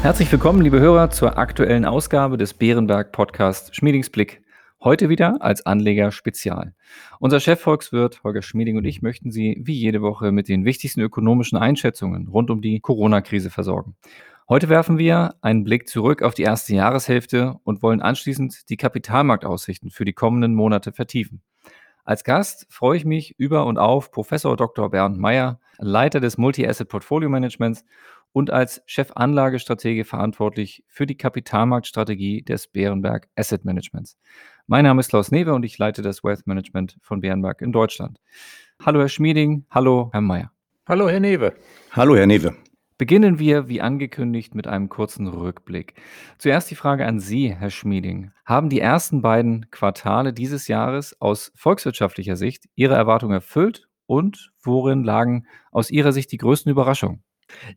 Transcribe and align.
Herzlich 0.00 0.30
willkommen, 0.30 0.62
liebe 0.62 0.78
Hörer, 0.78 1.10
zur 1.10 1.38
aktuellen 1.38 1.84
Ausgabe 1.84 2.36
des 2.36 2.54
Bärenberg 2.54 3.10
Podcast 3.10 3.74
Schmiedingsblick. 3.74 4.40
Heute 4.80 5.08
wieder 5.08 5.42
als 5.42 5.66
Anleger 5.66 6.12
Spezial. 6.12 6.72
Unser 7.18 7.40
Chefvolkswirt 7.40 8.22
Holger 8.22 8.42
Schmieding 8.42 8.76
und 8.76 8.84
ich 8.84 9.02
möchten 9.02 9.32
Sie 9.32 9.60
wie 9.60 9.74
jede 9.74 10.00
Woche 10.00 10.30
mit 10.30 10.48
den 10.48 10.64
wichtigsten 10.64 11.00
ökonomischen 11.00 11.58
Einschätzungen 11.58 12.28
rund 12.28 12.48
um 12.50 12.62
die 12.62 12.78
Corona-Krise 12.78 13.50
versorgen. 13.50 13.96
Heute 14.48 14.68
werfen 14.68 14.98
wir 14.98 15.34
einen 15.42 15.64
Blick 15.64 15.88
zurück 15.88 16.22
auf 16.22 16.34
die 16.34 16.44
erste 16.44 16.74
Jahreshälfte 16.74 17.56
und 17.64 17.82
wollen 17.82 18.00
anschließend 18.00 18.70
die 18.70 18.76
Kapitalmarktaussichten 18.76 19.90
für 19.90 20.04
die 20.04 20.12
kommenden 20.12 20.54
Monate 20.54 20.92
vertiefen. 20.92 21.42
Als 22.04 22.22
Gast 22.22 22.66
freue 22.70 22.96
ich 22.96 23.04
mich 23.04 23.34
über 23.36 23.66
und 23.66 23.78
auf 23.78 24.12
Professor 24.12 24.56
Dr. 24.56 24.90
Bernd 24.90 25.18
Meyer, 25.18 25.60
Leiter 25.76 26.20
des 26.20 26.38
Multi-Asset 26.38 26.88
Portfolio 26.88 27.28
Managements 27.28 27.84
und 28.38 28.52
als 28.52 28.80
Chefanlagestratege 28.86 30.04
verantwortlich 30.04 30.84
für 30.86 31.06
die 31.06 31.16
Kapitalmarktstrategie 31.16 32.42
des 32.42 32.68
Bärenberg 32.68 33.26
Asset 33.34 33.64
Managements. 33.64 34.16
Mein 34.68 34.84
Name 34.84 35.00
ist 35.00 35.08
Klaus 35.08 35.32
Newe 35.32 35.54
und 35.54 35.64
ich 35.64 35.76
leite 35.76 36.02
das 36.02 36.22
Wealth 36.22 36.46
Management 36.46 36.98
von 37.02 37.20
Bärenberg 37.20 37.62
in 37.62 37.72
Deutschland. 37.72 38.20
Hallo 38.80 39.00
Herr 39.00 39.08
Schmieding, 39.08 39.66
hallo 39.72 40.10
Herr 40.12 40.20
Meyer. 40.20 40.52
Hallo 40.86 41.08
Herr 41.08 41.18
Newe. 41.18 41.52
Hallo 41.90 42.14
Herr 42.14 42.28
Newe. 42.28 42.54
Beginnen 42.96 43.40
wir, 43.40 43.68
wie 43.68 43.80
angekündigt, 43.80 44.54
mit 44.54 44.68
einem 44.68 44.88
kurzen 44.88 45.26
Rückblick. 45.26 45.94
Zuerst 46.38 46.70
die 46.70 46.76
Frage 46.76 47.06
an 47.06 47.18
Sie, 47.18 47.52
Herr 47.52 47.70
Schmieding. 47.70 48.30
Haben 48.44 48.68
die 48.68 48.78
ersten 48.78 49.20
beiden 49.20 49.68
Quartale 49.72 50.32
dieses 50.32 50.68
Jahres 50.68 51.20
aus 51.20 51.50
volkswirtschaftlicher 51.56 52.36
Sicht 52.36 52.68
Ihre 52.76 52.94
Erwartungen 52.94 53.34
erfüllt 53.34 53.88
und 54.06 54.52
worin 54.62 55.02
lagen 55.02 55.48
aus 55.72 55.90
Ihrer 55.90 56.12
Sicht 56.12 56.30
die 56.30 56.38
größten 56.38 56.70
Überraschungen? 56.70 57.24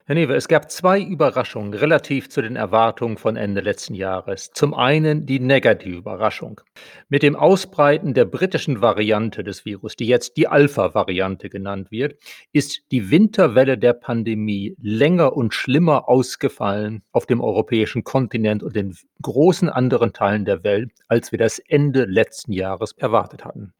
Herr 0.05 0.15
Newe, 0.15 0.35
es 0.35 0.47
gab 0.47 0.69
zwei 0.71 0.99
Überraschungen 0.99 1.73
relativ 1.73 2.29
zu 2.29 2.41
den 2.41 2.55
Erwartungen 2.55 3.17
von 3.17 3.35
Ende 3.35 3.61
letzten 3.61 3.93
Jahres. 3.93 4.51
Zum 4.53 4.73
einen 4.73 5.25
die 5.25 5.39
negative 5.39 5.95
Überraschung. 5.95 6.59
Mit 7.07 7.23
dem 7.23 7.35
Ausbreiten 7.35 8.13
der 8.13 8.25
britischen 8.25 8.81
Variante 8.81 9.43
des 9.43 9.63
Virus, 9.63 9.95
die 9.95 10.07
jetzt 10.07 10.37
die 10.37 10.47
Alpha-Variante 10.47 11.49
genannt 11.49 11.91
wird, 11.91 12.15
ist 12.51 12.91
die 12.91 13.09
Winterwelle 13.09 13.77
der 13.77 13.93
Pandemie 13.93 14.75
länger 14.81 15.37
und 15.37 15.53
schlimmer 15.53 16.09
ausgefallen 16.09 17.03
auf 17.11 17.25
dem 17.25 17.39
europäischen 17.39 18.03
Kontinent 18.03 18.63
und 18.63 18.75
in 18.75 18.95
großen 19.21 19.69
anderen 19.69 20.13
Teilen 20.13 20.45
der 20.45 20.63
Welt, 20.63 20.91
als 21.07 21.31
wir 21.31 21.39
das 21.39 21.59
Ende 21.59 22.05
letzten 22.05 22.53
Jahres 22.53 22.93
erwartet 22.97 23.45
hatten. 23.45 23.73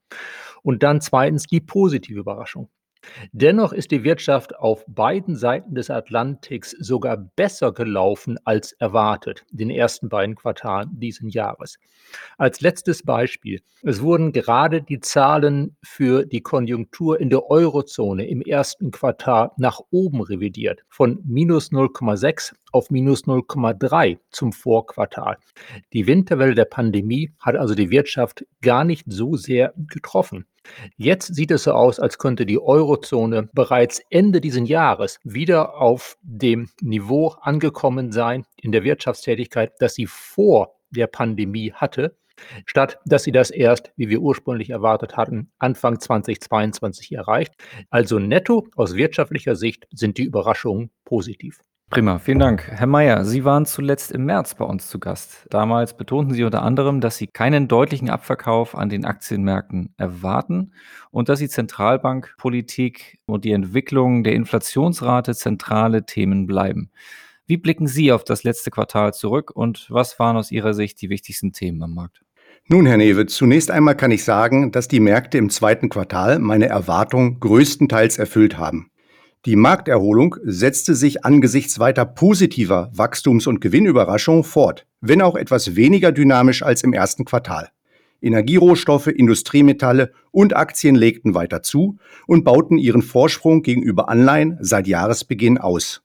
Und 0.64 0.84
dann 0.84 1.02
zweitens 1.02 1.48
die 1.48 1.62
positive 1.62 2.20
Überraschung. 2.20 2.70
Dennoch 3.32 3.74
ist 3.74 3.92
die 3.92 4.04
Wirtschaft 4.04 4.56
auf 4.58 4.86
beiden 4.88 5.36
Seiten 5.36 5.76
des 5.76 5.90
Atlantiks 5.90 6.72
sogar 6.72 7.18
besser 7.18 7.72
gelaufen 7.72 8.38
als 8.46 8.74
erwartet, 8.74 9.46
den 9.52 9.70
ersten 9.70 10.10
beiden 10.10 10.36
Quartalen 10.36 11.00
diesen 11.00 11.30
Jahres. 11.30 11.78
Als 12.38 12.62
letztes 12.62 13.04
Beispiel, 13.04 13.62
es 13.84 14.02
wurden 14.02 14.32
gerade 14.32 14.82
die 14.82 15.00
Zahlen 15.00 15.76
für 15.84 16.26
die 16.26 16.42
Konjunktur 16.42 17.20
in 17.20 17.30
der 17.30 17.50
Eurozone 17.50 18.28
im 18.28 18.42
ersten 18.42 18.92
Quartal 18.92 19.52
nach 19.58 19.80
oben 19.92 20.22
revidiert, 20.22 20.84
von 20.90 21.20
minus 21.26 21.72
0,6 21.72 22.54
auf 22.72 22.90
minus 22.90 23.26
0,3 23.26 24.18
zum 24.30 24.54
Vorquartal. 24.54 25.38
Die 25.94 26.08
Winterwelle 26.08 26.56
der 26.56 26.66
Pandemie 26.66 27.32
hat 27.40 27.56
also 27.56 27.76
die 27.76 27.90
Wirtschaft 27.90 28.46
gar 28.62 28.84
nicht 28.84 29.06
so 29.12 29.36
sehr 29.36 29.74
getroffen. 29.76 30.46
Jetzt 30.96 31.36
sieht 31.36 31.52
es 31.52 31.64
so 31.64 31.72
aus, 31.72 32.00
als 32.00 32.18
könnte 32.18 32.46
die 32.46 32.60
Eurozone 32.60 33.50
bereits 33.54 34.02
Ende 34.10 34.42
dieses 34.42 34.68
Jahres 34.68 35.20
wieder 35.24 35.76
auf 35.76 36.18
dem 36.22 36.70
Niveau 36.82 37.36
angekommen 37.42 38.12
sein 38.12 38.46
in 38.58 38.72
der 38.72 38.84
Wirtschaftstätigkeit, 38.84 39.74
das 39.80 39.96
sie 39.96 40.06
vor 40.06 40.76
der 40.92 41.08
Pandemie 41.08 41.72
hatte, 41.74 42.18
statt 42.66 43.00
dass 43.06 43.24
sie 43.24 43.32
das 43.32 43.50
erst, 43.50 43.92
wie 43.96 44.10
wir 44.10 44.22
ursprünglich 44.22 44.70
erwartet 44.70 45.18
hatten, 45.18 45.52
Anfang 45.60 46.00
2022 46.00 47.12
erreicht. 47.14 47.54
Also 47.90 48.20
netto 48.20 48.68
aus 48.76 48.96
wirtschaftlicher 48.96 49.56
Sicht 49.56 49.88
sind 49.92 50.18
die 50.18 50.24
Überraschungen 50.24 50.92
positiv. 51.06 51.60
Prima, 51.92 52.20
vielen 52.20 52.40
Dank. 52.40 52.66
Herr 52.70 52.88
Mayer, 52.88 53.26
Sie 53.26 53.44
waren 53.44 53.66
zuletzt 53.66 54.14
im 54.14 54.24
März 54.24 54.56
bei 54.56 54.64
uns 54.64 54.88
zu 54.88 54.98
Gast. 54.98 55.46
Damals 55.50 55.98
betonten 55.98 56.34
Sie 56.34 56.46
unter 56.46 56.62
anderem, 56.62 57.02
dass 57.02 57.18
Sie 57.18 57.28
keinen 57.28 57.68
deutlichen 57.68 58.10
Abverkauf 58.10 58.78
an 58.78 58.88
den 58.88 59.04
Aktienmärkten 59.04 59.94
erwarten 59.98 60.72
und 61.12 61.28
dass 61.28 61.40
die 61.40 61.50
Zentralbankpolitik 61.50 63.20
und 63.26 63.44
die 63.44 63.52
Entwicklung 63.52 64.24
der 64.24 64.36
Inflationsrate 64.36 65.36
zentrale 65.36 66.06
Themen 66.06 66.48
bleiben. 66.48 66.92
Wie 67.46 67.58
blicken 67.58 67.88
Sie 67.88 68.14
auf 68.14 68.24
das 68.24 68.46
letzte 68.46 68.72
Quartal 68.72 69.14
zurück 69.14 69.52
und 69.54 69.88
was 69.90 70.18
waren 70.18 70.38
aus 70.38 70.50
Ihrer 70.50 70.74
Sicht 70.74 71.02
die 71.02 71.10
wichtigsten 71.10 71.52
Themen 71.52 71.84
am 71.84 71.94
Markt? 71.94 72.22
Nun, 72.68 72.86
Herr 72.86 72.96
Newe, 72.96 73.26
zunächst 73.26 73.70
einmal 73.70 73.98
kann 73.98 74.12
ich 74.12 74.24
sagen, 74.24 74.72
dass 74.72 74.88
die 74.88 75.02
Märkte 75.02 75.38
im 75.38 75.50
zweiten 75.50 75.90
Quartal 75.90 76.40
meine 76.40 76.68
Erwartung 76.68 77.42
größtenteils 77.42 78.18
erfüllt 78.18 78.58
haben. 78.58 78.91
Die 79.46 79.56
Markterholung 79.56 80.36
setzte 80.44 80.94
sich 80.94 81.26
angesichts 81.26 81.80
weiter 81.80 82.06
positiver 82.06 82.92
Wachstums- 82.94 83.48
und 83.48 83.60
Gewinnüberraschungen 83.60 84.44
fort, 84.44 84.86
wenn 85.00 85.24
auch 85.24 85.36
etwas 85.36 85.76
weniger 85.76 86.12
dynamisch 86.12 86.62
als 86.62 86.84
im 86.84 86.94
ersten 86.94 87.26
Quartal. 87.26 87.70
Energierohstoffe, 88.22 89.08
Industriemetalle 89.08 90.12
und 90.30 90.56
Aktien 90.56 90.94
legten 90.94 91.34
weiter 91.34 91.64
zu 91.64 91.98
und 92.28 92.44
bauten 92.44 92.78
ihren 92.78 93.02
Vorsprung 93.02 93.64
gegenüber 93.64 94.10
Anleihen 94.10 94.60
seit 94.62 94.86
Jahresbeginn 94.86 95.58
aus. 95.58 96.04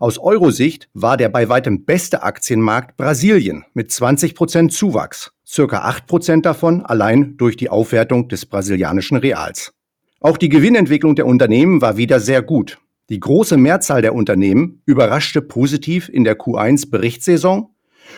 Aus 0.00 0.18
Eurosicht 0.18 0.88
war 0.92 1.16
der 1.16 1.28
bei 1.28 1.48
weitem 1.48 1.84
beste 1.84 2.24
Aktienmarkt 2.24 2.96
Brasilien 2.96 3.64
mit 3.74 3.92
20 3.92 4.34
Prozent 4.34 4.72
Zuwachs, 4.72 5.32
circa 5.46 5.82
8 5.82 6.06
Prozent 6.08 6.44
davon 6.44 6.84
allein 6.84 7.36
durch 7.36 7.56
die 7.56 7.70
Aufwertung 7.70 8.28
des 8.28 8.44
brasilianischen 8.44 9.16
Reals. 9.16 9.72
Auch 10.20 10.38
die 10.38 10.48
Gewinnentwicklung 10.48 11.14
der 11.14 11.26
Unternehmen 11.26 11.82
war 11.82 11.96
wieder 11.96 12.20
sehr 12.20 12.42
gut. 12.42 12.78
Die 13.10 13.20
große 13.20 13.56
Mehrzahl 13.56 14.02
der 14.02 14.14
Unternehmen 14.14 14.82
überraschte 14.86 15.42
positiv 15.42 16.08
in 16.08 16.24
der 16.24 16.38
Q1-Berichtssaison 16.38 17.68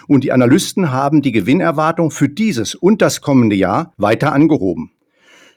und 0.07 0.25
die 0.25 0.33
Analysten 0.33 0.93
haben 0.93 1.23
die 1.23 1.33
Gewinnerwartung 1.33 2.11
für 2.11 2.29
dieses 2.29 2.75
und 2.75 3.03
das 3.03 3.21
kommende 3.21 3.57
Jahr 3.57 3.93
weiter 3.97 4.33
angehoben. 4.33 4.93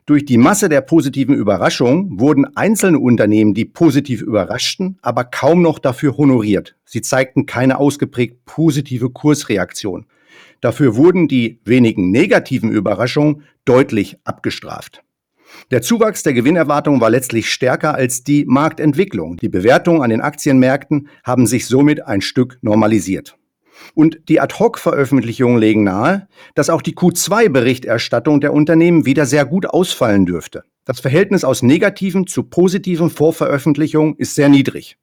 Durch 0.07 0.25
die 0.25 0.37
Masse 0.37 0.67
der 0.67 0.81
positiven 0.81 1.35
Überraschungen 1.35 2.19
wurden 2.19 2.57
einzelne 2.57 2.99
Unternehmen, 2.99 3.53
die 3.53 3.65
positiv 3.65 4.21
überraschten, 4.21 4.97
aber 5.01 5.23
kaum 5.25 5.61
noch 5.61 5.77
dafür 5.77 6.17
honoriert. 6.17 6.75
Sie 6.85 7.01
zeigten 7.01 7.45
keine 7.45 7.77
ausgeprägt 7.77 8.45
positive 8.45 9.11
Kursreaktion. 9.11 10.07
Dafür 10.59 10.95
wurden 10.95 11.27
die 11.27 11.61
wenigen 11.65 12.09
negativen 12.11 12.71
Überraschungen 12.71 13.43
deutlich 13.63 14.17
abgestraft. 14.23 15.03
Der 15.71 15.81
Zuwachs 15.81 16.23
der 16.23 16.33
Gewinnerwartung 16.33 17.01
war 17.01 17.09
letztlich 17.09 17.51
stärker 17.51 17.95
als 17.95 18.23
die 18.23 18.45
Marktentwicklung. 18.45 19.37
Die 19.37 19.49
Bewertungen 19.49 20.01
an 20.01 20.09
den 20.09 20.21
Aktienmärkten 20.21 21.07
haben 21.23 21.47
sich 21.47 21.65
somit 21.65 22.05
ein 22.05 22.21
Stück 22.21 22.57
normalisiert. 22.61 23.37
Und 23.93 24.19
die 24.29 24.39
Ad-Hoc-Veröffentlichungen 24.39 25.57
legen 25.57 25.83
nahe, 25.83 26.27
dass 26.55 26.69
auch 26.69 26.81
die 26.81 26.95
Q2-Berichterstattung 26.95 28.41
der 28.41 28.53
Unternehmen 28.53 29.05
wieder 29.05 29.25
sehr 29.25 29.45
gut 29.45 29.65
ausfallen 29.65 30.25
dürfte. 30.25 30.63
Das 30.85 30.99
Verhältnis 30.99 31.43
aus 31.43 31.61
negativen 31.61 32.27
zu 32.27 32.43
positiven 32.43 33.09
Vorveröffentlichungen 33.09 34.15
ist 34.17 34.35
sehr 34.35 34.49
niedrig. 34.49 34.97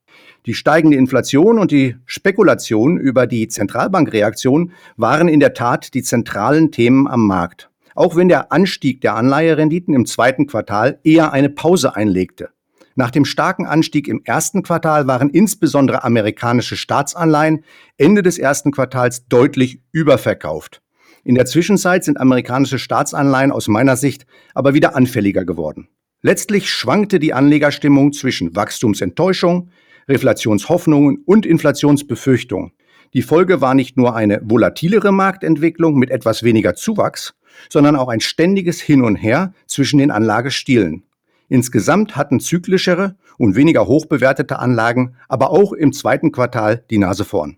Die 0.47 0.55
steigende 0.55 0.97
Inflation 0.97 1.59
und 1.59 1.71
die 1.71 1.97
Spekulation 2.07 2.99
über 2.99 3.27
die 3.27 3.49
Zentralbankreaktion 3.49 4.73
waren 4.97 5.29
in 5.29 5.41
der 5.41 5.55
Tat 5.55 5.95
die 5.95 6.03
zentralen 6.03 6.73
Themen 6.73 7.07
am 7.07 7.27
Markt 7.27 7.68
auch 7.99 8.15
wenn 8.15 8.29
der 8.29 8.53
Anstieg 8.53 9.01
der 9.01 9.17
Anleiherenditen 9.17 9.93
im 9.93 10.07
zweiten 10.07 10.47
Quartal 10.47 11.01
eher 11.03 11.33
eine 11.33 11.49
Pause 11.49 11.97
einlegte. 11.97 12.51
Nach 12.95 13.11
dem 13.11 13.25
starken 13.25 13.67
Anstieg 13.67 14.07
im 14.07 14.23
ersten 14.25 14.63
Quartal 14.63 15.09
waren 15.09 15.31
insbesondere 15.31 16.05
amerikanische 16.05 16.77
Staatsanleihen 16.77 17.65
Ende 17.97 18.23
des 18.23 18.39
ersten 18.39 18.71
Quartals 18.71 19.27
deutlich 19.27 19.81
überverkauft. 19.91 20.81
In 21.25 21.35
der 21.35 21.47
Zwischenzeit 21.47 22.05
sind 22.05 22.21
amerikanische 22.21 22.79
Staatsanleihen 22.79 23.51
aus 23.51 23.67
meiner 23.67 23.97
Sicht 23.97 24.27
aber 24.55 24.75
wieder 24.75 24.95
anfälliger 24.95 25.45
geworden. 25.45 25.89
Letztlich 26.23 26.71
schwankte 26.71 27.19
die 27.19 27.35
Anlegerstimmung 27.35 28.13
zwischen 28.13 28.55
Wachstumsenttäuschung, 28.55 29.71
Reflationshoffnungen 30.09 31.25
und 31.27 31.47
Inflationsbefürchtungen. 31.47 32.73
Die 33.13 33.23
Folge 33.23 33.61
war 33.61 33.75
nicht 33.75 33.97
nur 33.97 34.15
eine 34.15 34.41
volatilere 34.45 35.11
Marktentwicklung 35.11 35.97
mit 35.97 36.11
etwas 36.11 36.45
weniger 36.45 36.75
Zuwachs, 36.75 37.35
sondern 37.69 37.97
auch 37.97 38.09
ein 38.09 38.21
ständiges 38.21 38.81
Hin 38.81 39.03
und 39.03 39.17
Her 39.17 39.53
zwischen 39.67 39.99
den 39.99 40.11
Anlagestilen. 40.11 41.05
Insgesamt 41.49 42.17
hatten 42.17 42.41
zyklischere 42.41 43.17
und 43.39 43.57
weniger 43.57 43.87
hochbewertete 43.87 44.59
Anlagen 44.59 45.17
aber 45.29 45.51
auch 45.51 45.73
im 45.73 45.93
zweiten 45.93 46.33
Quartal 46.33 46.85
die 46.91 46.99
Nase 46.99 47.25
vorn. 47.25 47.57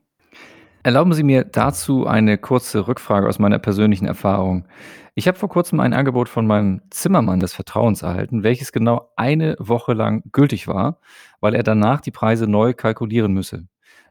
Erlauben 0.83 1.13
Sie 1.13 1.25
mir 1.25 1.45
dazu 1.45 2.07
eine 2.07 2.39
kurze 2.39 2.89
Rückfrage 2.89 3.29
aus 3.29 3.39
meiner 3.39 3.59
persönlichen 3.59 4.07
Erfahrung. 4.07 4.65
Ich 5.15 5.29
habe 5.29 5.39
vor 5.39 5.51
kurzem 5.51 5.81
ein 5.81 5.93
Angebot 5.93 6.29
von 6.29 6.47
meinem 6.47 6.81
Zimmermann 6.89 7.41
des 7.41 7.53
Vertrauens 7.53 8.01
erhalten, 8.01 8.45
welches 8.45 8.73
genau 8.73 9.11
eine 9.17 9.57
Woche 9.59 9.93
lang 9.93 10.23
gültig 10.33 10.69
war, 10.69 10.99
weil 11.41 11.55
er 11.55 11.65
danach 11.65 12.01
die 12.01 12.13
Preise 12.13 12.47
neu 12.47 12.73
kalkulieren 12.73 13.35
müsse. 13.35 13.67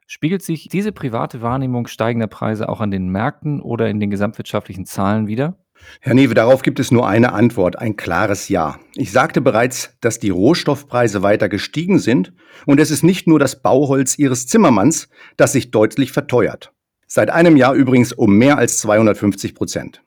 Spiegelt 0.06 0.44
sich 0.44 0.68
diese 0.68 0.92
private 0.92 1.42
Wahrnehmung 1.42 1.88
steigender 1.88 2.28
Preise 2.28 2.68
auch 2.70 2.82
an 2.82 2.92
den 2.92 3.10
Märkten 3.10 3.62
oder 3.62 3.90
in 3.90 4.00
den 4.00 4.10
gesamtwirtschaftlichen 4.10 4.86
Zahlen 4.86 5.28
wieder? 5.28 5.56
Herr 6.02 6.14
Newe, 6.14 6.34
darauf 6.34 6.62
gibt 6.62 6.80
es 6.80 6.92
nur 6.92 7.08
eine 7.08 7.34
Antwort, 7.34 7.78
ein 7.78 7.98
klares 7.98 8.48
Ja. 8.48 8.80
Ich 8.96 9.12
sagte 9.12 9.42
bereits, 9.42 9.98
dass 10.00 10.18
die 10.18 10.30
Rohstoffpreise 10.30 11.24
weiter 11.24 11.50
gestiegen 11.50 12.00
sind 12.00 12.34
und 12.66 12.80
es 12.80 12.90
ist 12.90 13.04
nicht 13.04 13.28
nur 13.28 13.38
das 13.38 13.62
Bauholz 13.62 14.18
Ihres 14.18 14.48
Zimmermanns, 14.48 15.10
das 15.36 15.52
sich 15.52 15.72
deutlich 15.72 16.12
verteuert. 16.14 16.72
Seit 17.06 17.30
einem 17.30 17.58
Jahr 17.58 17.74
übrigens 17.74 18.14
um 18.14 18.38
mehr 18.38 18.58
als 18.58 18.78
250 18.80 19.56
Prozent. 19.56 20.02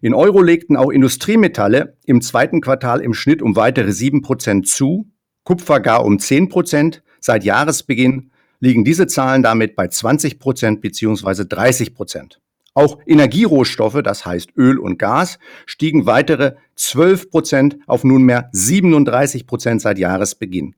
In 0.00 0.14
Euro 0.14 0.42
legten 0.42 0.76
auch 0.76 0.90
Industriemetalle 0.90 1.96
im 2.04 2.20
zweiten 2.20 2.60
Quartal 2.60 3.00
im 3.00 3.14
Schnitt 3.14 3.42
um 3.42 3.54
weitere 3.54 3.92
7 3.92 4.22
Prozent 4.22 4.66
zu, 4.66 5.10
Kupfer 5.44 5.80
gar 5.80 6.04
um 6.04 6.18
10 6.18 6.48
Prozent. 6.48 7.02
Seit 7.20 7.44
Jahresbeginn 7.44 8.32
liegen 8.60 8.84
diese 8.84 9.06
Zahlen 9.06 9.42
damit 9.42 9.76
bei 9.76 9.88
20 9.88 10.38
Prozent 10.38 10.80
bzw. 10.80 11.44
30 11.48 11.94
Prozent. 11.94 12.40
Auch 12.78 13.00
Energierohstoffe, 13.06 14.02
das 14.04 14.24
heißt 14.24 14.50
Öl 14.56 14.78
und 14.78 15.00
Gas, 15.00 15.40
stiegen 15.66 16.06
weitere 16.06 16.52
12 16.76 17.28
Prozent 17.28 17.76
auf 17.88 18.04
nunmehr 18.04 18.50
37 18.52 19.48
Prozent 19.48 19.80
seit 19.82 19.98
Jahresbeginn. 19.98 20.76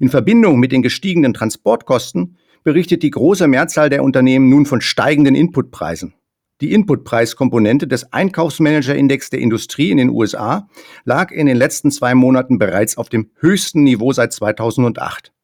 In 0.00 0.08
Verbindung 0.08 0.58
mit 0.58 0.72
den 0.72 0.80
gestiegenen 0.80 1.34
Transportkosten 1.34 2.38
berichtet 2.64 3.02
die 3.02 3.10
große 3.10 3.48
Mehrzahl 3.48 3.90
der 3.90 4.02
Unternehmen 4.02 4.48
nun 4.48 4.64
von 4.64 4.80
steigenden 4.80 5.34
Inputpreisen. 5.34 6.14
Die 6.62 6.72
Inputpreiskomponente 6.72 7.86
des 7.86 8.14
Einkaufsmanagerindex 8.14 9.28
der 9.28 9.40
Industrie 9.40 9.90
in 9.90 9.98
den 9.98 10.08
USA 10.08 10.70
lag 11.04 11.32
in 11.32 11.44
den 11.44 11.58
letzten 11.58 11.90
zwei 11.90 12.14
Monaten 12.14 12.58
bereits 12.58 12.96
auf 12.96 13.10
dem 13.10 13.30
höchsten 13.40 13.82
Niveau 13.82 14.10
seit 14.14 14.32
2008. 14.32 15.34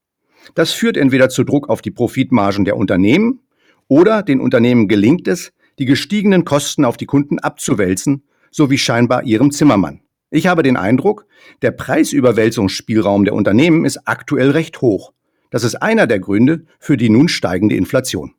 Das 0.55 0.73
führt 0.73 0.97
entweder 0.97 1.29
zu 1.29 1.45
Druck 1.45 1.69
auf 1.69 1.83
die 1.83 1.91
Profitmargen 1.91 2.65
der 2.65 2.79
Unternehmen 2.79 3.41
oder 3.89 4.23
den 4.23 4.41
Unternehmen 4.41 4.89
gelingt 4.89 5.29
es, 5.29 5.53
die 5.79 5.85
gestiegenen 5.85 6.45
Kosten 6.45 6.85
auf 6.85 6.97
die 6.97 7.07
Kunden 7.07 7.39
abzuwälzen, 7.39 8.23
so 8.51 8.71
wie 8.71 8.79
scheinbar 8.79 9.25
ihrem 9.25 9.51
Zimmermann. 9.51 10.01
Ich 10.31 10.47
habe 10.47 10.63
den 10.63 10.77
Eindruck, 10.77 11.27
der 11.61 11.73
Preisüberwälzungsspielraum 11.73 13.25
der 13.25 13.35
Unternehmen 13.35 13.85
ist 13.85 14.07
aktuell 14.07 14.51
recht 14.51 14.81
hoch. 14.81 15.13
Das 15.51 15.65
ist 15.65 15.77
einer 15.77 16.07
der 16.07 16.21
Gründe 16.21 16.65
für 16.79 16.97
die 16.97 17.11
nun 17.11 17.29
steigende 17.29 17.77
Inflation. 17.77 18.35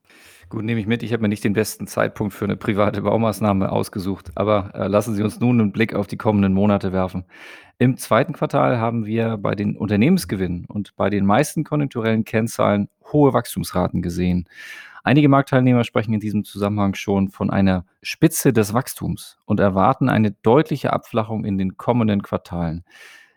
Gut, 0.50 0.64
nehme 0.64 0.80
ich 0.80 0.88
mit. 0.88 1.04
Ich 1.04 1.14
habe 1.14 1.22
mir 1.22 1.30
nicht 1.30 1.44
den 1.44 1.54
besten 1.54 1.88
Zeitpunkt 1.88 2.34
für 2.34 2.46
eine 2.46 2.58
private 2.58 3.02
Baumaßnahme 3.02 3.72
ausgesucht, 3.72 4.32
aber 4.36 4.72
äh, 4.76 4.88
lassen 4.88 5.16
Sie 5.16 5.24
uns 5.24 5.40
nun 5.40 5.60
einen 5.60 5.72
Blick 5.72 5.96
auf 5.96 6.08
die 6.08 6.18
kommenden 6.18 6.54
Monate 6.54 6.92
werfen. 6.92 7.26
Im 7.80 7.98
zweiten 7.98 8.34
Quartal 8.34 8.80
haben 8.80 9.06
wir 9.06 9.38
bei 9.38 9.56
den 9.56 9.76
Unternehmensgewinnen 9.76 10.66
und 10.66 10.96
bei 10.96 11.10
den 11.10 11.26
meisten 11.26 11.64
konjunkturellen 11.64 12.24
Kennzahlen 12.24 12.90
hohe 13.12 13.34
Wachstumsraten 13.34 14.02
gesehen. 14.02 14.48
Einige 15.06 15.28
Marktteilnehmer 15.28 15.84
sprechen 15.84 16.14
in 16.14 16.22
diesem 16.22 16.46
Zusammenhang 16.46 16.96
schon 16.96 17.28
von 17.28 17.50
einer 17.50 17.86
Spitze 18.02 18.54
des 18.54 18.74
Wachstums 18.74 19.38
und 19.46 19.60
erwarten 19.60 20.08
eine 20.08 20.32
deutliche 20.32 20.94
Abflachung 20.94 21.44
in 21.44 21.58
den 21.58 21.76
kommenden 21.76 22.24
Quartalen. 22.24 22.86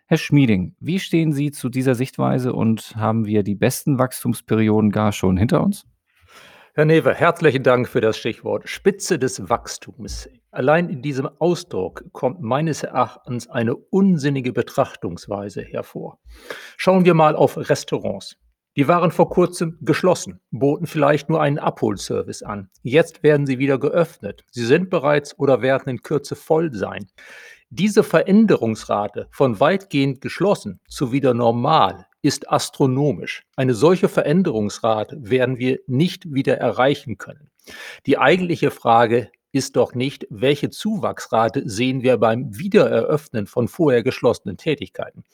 Herr 0.07 0.19
Schmieding, 0.19 0.77
wie 0.79 1.01
stehen 1.01 1.33
Sie 1.33 1.51
zu 1.51 1.69
dieser 1.69 1.97
Sichtweise 1.97 2.53
und 2.53 2.95
haben 2.95 3.27
wir 3.27 3.43
die 3.43 3.57
besten 3.57 3.99
Wachstumsperioden 3.99 4.93
gar 4.93 5.11
schon 5.11 5.37
hinter 5.37 5.65
uns? 5.65 5.85
Herr 6.75 6.85
Newe, 6.85 7.13
herzlichen 7.13 7.65
Dank 7.65 7.89
für 7.89 8.01
das 8.01 8.17
Stichwort 8.17 8.69
Spitze 8.69 9.19
des 9.19 9.49
Wachstums. 9.49 10.29
Allein 10.53 10.89
in 10.89 11.03
diesem 11.03 11.29
Ausdruck 11.41 12.05
kommt 12.13 12.41
meines 12.43 12.85
Erachtens 12.85 13.49
eine 13.49 13.75
unsinnige 13.75 14.53
Betrachtungsweise 14.53 15.63
hervor. 15.63 16.21
Schauen 16.77 17.05
wir 17.05 17.15
mal 17.15 17.35
auf 17.35 17.57
Restaurants. 17.57 18.37
Die 18.77 18.89
waren 18.89 19.11
vor 19.11 19.31
kurzem 19.31 19.79
geschlossen, 19.81 20.41
boten 20.51 20.87
vielleicht 20.87 21.31
nur 21.31 21.41
einen 21.41 21.59
Abholservice 21.59 22.43
an. 22.43 22.69
Jetzt 22.83 23.23
werden 23.23 23.47
sie 23.47 23.59
wieder 23.59 23.79
geöffnet. 23.79 24.45
Sie 24.51 24.67
sind 24.67 24.91
bereits 24.91 25.39
oder 25.39 25.63
werden 25.63 25.89
in 25.89 26.03
Kürze 26.03 26.37
voll 26.37 26.75
sein. 26.75 27.07
Diese 27.71 28.05
Veränderungsrate 28.05 29.29
von 29.31 29.59
weitgehend 29.61 30.21
geschlossen 30.21 30.81
zu 30.89 31.11
wieder 31.11 31.35
normal 31.35 32.07
ist 32.23 32.51
astronomisch. 32.51 33.45
Eine 33.57 33.75
solche 33.75 34.09
Veränderungsrate 34.09 35.17
werden 35.21 35.59
wir 35.59 35.81
nicht 35.87 36.33
wieder 36.33 36.59
erreichen 36.59 37.19
können. 37.19 37.51
Die 38.05 38.19
eigentliche 38.19 38.71
Frage 38.71 39.31
ist 39.57 39.75
doch 39.75 39.95
nicht, 39.95 40.27
welche 40.29 40.69
Zuwachsrate 40.69 41.63
sehen 41.67 42.03
wir 42.03 42.19
beim 42.19 42.59
Wiedereröffnen 42.59 43.47
von 43.47 43.69
vorher 43.69 44.03
geschlossenen 44.03 44.59
Tätigkeiten. 44.59 45.25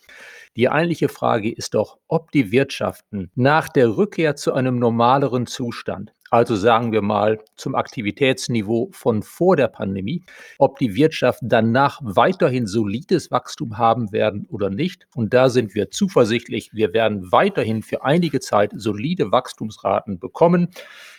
Die 0.54 0.68
eigentliche 0.68 1.08
Frage 1.08 1.50
ist 1.50 1.74
doch, 1.74 1.98
ob 2.06 2.30
die 2.30 2.52
Wirtschaften 2.52 3.32
nach 3.34 3.68
der 3.68 3.96
Rückkehr 3.96 4.36
zu 4.36 4.52
einem 4.52 4.78
normaleren 4.78 5.46
Zustand, 5.46 6.12
also 6.30 6.54
sagen 6.56 6.92
wir 6.92 7.02
mal 7.02 7.40
zum 7.56 7.74
Aktivitätsniveau 7.74 8.90
von 8.92 9.22
vor 9.22 9.56
der 9.56 9.68
Pandemie, 9.68 10.22
ob 10.58 10.78
die 10.78 10.94
Wirtschaften 10.94 11.48
danach 11.48 12.00
weiterhin 12.02 12.66
solides 12.66 13.30
Wachstum 13.30 13.76
haben 13.76 14.12
werden 14.12 14.46
oder 14.48 14.70
nicht. 14.70 15.06
Und 15.14 15.34
da 15.34 15.50
sind 15.50 15.74
wir 15.74 15.90
zuversichtlich, 15.90 16.70
wir 16.72 16.94
werden 16.94 17.32
weiterhin 17.32 17.82
für 17.82 18.04
einige 18.04 18.40
Zeit 18.40 18.72
solide 18.74 19.32
Wachstumsraten 19.32 20.20
bekommen 20.20 20.68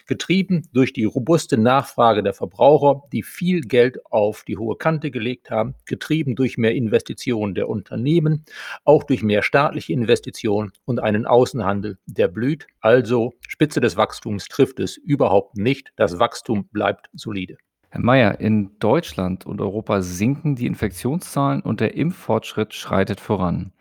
getrieben 0.07 0.67
durch 0.73 0.93
die 0.93 1.05
robuste 1.05 1.57
Nachfrage 1.57 2.23
der 2.23 2.33
Verbraucher, 2.33 3.03
die 3.11 3.23
viel 3.23 3.61
Geld 3.61 3.99
auf 4.11 4.43
die 4.43 4.57
hohe 4.57 4.75
Kante 4.75 5.11
gelegt 5.11 5.49
haben, 5.49 5.75
getrieben 5.85 6.35
durch 6.35 6.57
mehr 6.57 6.75
Investitionen 6.75 7.55
der 7.55 7.69
Unternehmen, 7.69 8.45
auch 8.83 9.03
durch 9.03 9.23
mehr 9.23 9.43
staatliche 9.43 9.93
Investitionen 9.93 10.71
und 10.85 10.99
einen 10.99 11.25
Außenhandel, 11.25 11.97
der 12.05 12.27
blüht. 12.27 12.67
Also 12.81 13.33
Spitze 13.47 13.81
des 13.81 13.97
Wachstums 13.97 14.45
trifft 14.45 14.79
es 14.79 14.97
überhaupt 14.97 15.57
nicht. 15.57 15.91
Das 15.95 16.19
Wachstum 16.19 16.67
bleibt 16.71 17.09
solide. 17.13 17.57
Herr 17.89 18.01
Mayer, 18.01 18.39
in 18.39 18.71
Deutschland 18.79 19.45
und 19.45 19.61
Europa 19.61 20.01
sinken 20.01 20.55
die 20.55 20.65
Infektionszahlen 20.65 21.61
und 21.61 21.79
der 21.79 21.95
Impffortschritt 21.95 22.73
schreitet 22.73 23.19
voran. 23.19 23.71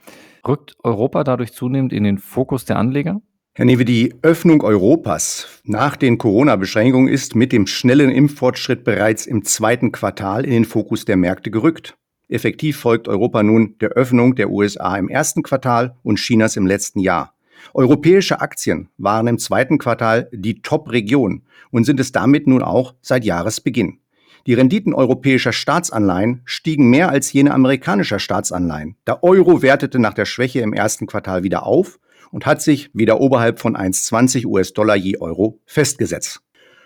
Rückt 0.47 0.77
Europa 0.83 1.25
dadurch 1.25 1.53
zunehmend 1.53 1.95
in 1.95 2.05
den 2.05 2.19
Fokus 2.19 2.67
der 2.67 2.77
Anleger? 2.77 3.23
Herr 3.55 3.67
Newe, 3.67 3.85
die 3.85 4.15
Öffnung 4.23 4.63
Europas 4.63 5.61
nach 5.65 5.97
den 5.97 6.17
Corona-Beschränkungen 6.17 7.13
ist 7.13 7.35
mit 7.35 7.53
dem 7.53 7.67
schnellen 7.67 8.09
Impffortschritt 8.09 8.83
bereits 8.83 9.27
im 9.27 9.45
zweiten 9.45 9.93
Quartal 9.93 10.47
in 10.47 10.53
den 10.53 10.65
Fokus 10.65 11.05
der 11.05 11.19
Märkte 11.19 11.51
gerückt. 11.51 11.95
Effektiv 12.31 12.79
folgt 12.79 13.09
Europa 13.09 13.43
nun 13.43 13.77
der 13.83 13.91
Öffnung 13.91 14.37
der 14.37 14.49
USA 14.49 14.97
im 14.97 15.11
ersten 15.11 15.43
Quartal 15.43 15.97
und 16.03 16.19
Chinas 16.19 16.57
im 16.57 16.67
letzten 16.67 17.01
Jahr. 17.01 17.35
Europäische 17.75 18.41
Aktien 18.41 18.89
waren 18.97 19.27
im 19.27 19.39
zweiten 19.39 19.77
Quartal 19.77 20.31
die 20.33 20.63
Top-Region 20.63 21.43
und 21.71 21.85
sind 21.85 22.01
es 22.01 22.11
damit 22.11 22.47
nun 22.47 22.63
auch 22.63 22.95
seit 23.03 23.23
Jahresbeginn. 23.23 23.99
Die 24.47 24.55
Renditen 24.55 24.95
europäischer 24.95 25.53
Staatsanleihen 25.53 26.41
stiegen 26.47 26.89
mehr 26.89 27.11
als 27.11 27.31
jene 27.35 27.53
amerikanischer 27.53 28.19
Staatsanleihen. 28.19 28.97
Der 29.07 29.23
Euro 29.23 29.61
wertete 29.61 29.99
nach 29.99 30.15
der 30.15 30.25
Schwäche 30.25 30.61
im 30.61 30.73
ersten 30.73 31.07
Quartal 31.07 31.43
wieder 31.43 31.67
auf 31.67 31.99
und 32.33 32.47
hat 32.47 32.61
sich 32.61 32.91
wieder 32.93 33.21
oberhalb 33.21 33.61
von 33.61 33.77
1,20 33.77 34.47
US-Dollar 34.47 34.97
je 34.97 35.19
Euro 35.19 35.61
festgesetzt. 35.67 36.41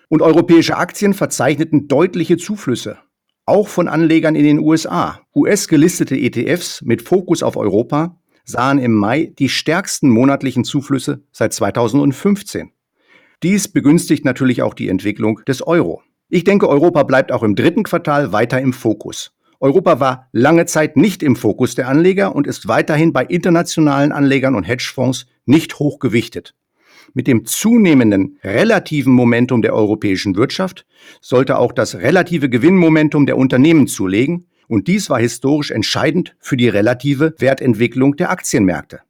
Und 0.08 0.20
europäische 0.20 0.76
Aktien 0.76 1.14
verzeichneten 1.14 1.88
deutliche 1.88 2.36
Zuflüsse, 2.36 2.98
auch 3.46 3.68
von 3.68 3.88
Anlegern 3.88 4.34
in 4.34 4.44
den 4.44 4.58
USA. 4.58 5.20
US-gelistete 5.34 6.16
ETFs 6.16 6.82
mit 6.82 7.00
Fokus 7.00 7.42
auf 7.42 7.56
Europa 7.56 8.20
sahen 8.44 8.78
im 8.78 8.94
Mai 8.94 9.32
die 9.38 9.48
stärksten 9.48 10.10
monatlichen 10.10 10.64
Zuflüsse 10.64 11.22
seit 11.32 11.52
2015. 11.52 12.72
Dies 13.42 13.68
begünstigt 13.68 14.24
natürlich 14.24 14.62
auch 14.62 14.74
die 14.74 14.88
Entwicklung 14.88 15.40
des 15.46 15.66
Euro. 15.66 16.02
Ich 16.28 16.44
denke, 16.44 16.68
Europa 16.68 17.02
bleibt 17.02 17.32
auch 17.32 17.42
im 17.42 17.54
dritten 17.54 17.82
Quartal 17.82 18.32
weiter 18.32 18.60
im 18.60 18.72
Fokus. 18.72 19.32
Europa 19.60 20.00
war 20.00 20.28
lange 20.32 20.66
Zeit 20.66 20.96
nicht 20.96 21.22
im 21.22 21.34
Fokus 21.34 21.74
der 21.74 21.88
Anleger 21.88 22.34
und 22.34 22.46
ist 22.46 22.68
weiterhin 22.68 23.12
bei 23.12 23.24
internationalen 23.24 24.12
Anlegern 24.12 24.54
und 24.54 24.64
Hedgefonds 24.64 25.26
nicht 25.46 25.78
hoch 25.78 25.98
gewichtet. 25.98 26.54
Mit 27.14 27.26
dem 27.26 27.46
zunehmenden 27.46 28.38
relativen 28.44 29.12
Momentum 29.12 29.62
der 29.62 29.74
europäischen 29.74 30.36
Wirtschaft 30.36 30.86
sollte 31.20 31.58
auch 31.58 31.72
das 31.72 31.94
relative 31.94 32.50
Gewinnmomentum 32.50 33.26
der 33.26 33.38
Unternehmen 33.38 33.86
zulegen, 33.86 34.48
und 34.68 34.88
dies 34.88 35.08
war 35.10 35.20
historisch 35.20 35.70
entscheidend 35.70 36.36
für 36.40 36.56
die 36.56 36.68
relative 36.68 37.34
Wertentwicklung 37.38 38.16
der 38.16 38.30
Aktienmärkte. 38.30 39.00